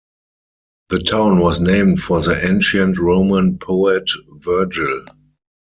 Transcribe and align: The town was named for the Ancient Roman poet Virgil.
The 0.89 0.97
town 0.97 1.37
was 1.37 1.61
named 1.61 2.01
for 2.01 2.21
the 2.21 2.43
Ancient 2.43 2.97
Roman 2.97 3.59
poet 3.59 4.09
Virgil. 4.39 5.03